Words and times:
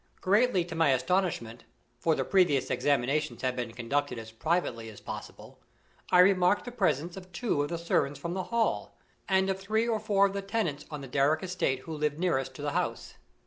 Greatly 0.19 0.65
to 0.65 0.73
my 0.73 0.89
astonishment 0.89 1.63
for 1.99 2.15
the 2.15 2.23
previous 2.25 2.71
examinations 2.71 3.43
had 3.43 3.55
been 3.55 3.71
conducted 3.71 4.17
as 4.17 4.31
privately 4.31 4.89
as 4.89 4.99
possible 4.99 5.59
I 6.11 6.21
remarked 6.21 6.65
the 6.65 6.71
presence 6.71 7.15
of 7.17 7.31
two 7.31 7.61
of 7.61 7.69
the 7.69 7.77
servants 7.77 8.19
from 8.19 8.33
the 8.33 8.45
Hall, 8.45 8.97
and 9.29 9.47
of 9.47 9.59
three 9.59 9.87
or 9.87 9.99
four 9.99 10.25
of 10.25 10.33
the 10.33 10.41
tenants 10.41 10.85
on 10.89 11.01
the 11.01 11.07
Darrock 11.07 11.43
estate, 11.43 11.81
who 11.81 11.93
lived 11.93 12.17
nearest 12.17 12.55
to 12.55 12.63
the 12.63 12.71
house. 12.71 13.13